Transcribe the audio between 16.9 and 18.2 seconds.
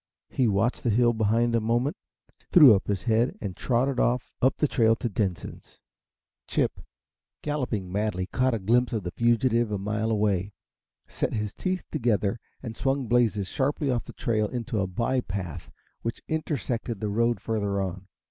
the road further on.